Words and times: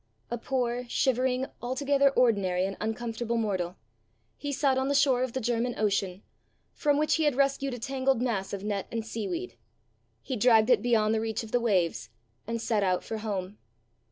A 0.31 0.37
poor, 0.39 0.85
shivering, 0.89 1.45
altogether 1.61 2.09
ordinary 2.09 2.65
and 2.65 2.75
uncomfortable 2.81 3.37
mortal, 3.37 3.75
he 4.35 4.51
sat 4.51 4.75
on 4.75 4.87
the 4.87 4.95
shore 4.95 5.21
of 5.21 5.33
the 5.33 5.39
German 5.39 5.75
Ocean, 5.77 6.23
from 6.73 6.97
which 6.97 7.17
he 7.17 7.25
had 7.25 7.35
rescued 7.35 7.75
a 7.75 7.79
tangled 7.79 8.19
mass 8.19 8.51
of 8.51 8.63
net 8.63 8.87
and 8.91 9.05
seaweed! 9.05 9.57
He 10.23 10.35
dragged 10.35 10.71
it 10.71 10.81
beyond 10.81 11.13
the 11.13 11.21
reach 11.21 11.43
of 11.43 11.51
the 11.51 11.59
waves, 11.61 12.09
and 12.47 12.59
set 12.59 12.81
out 12.81 13.03
for 13.03 13.19
home. 13.19 13.59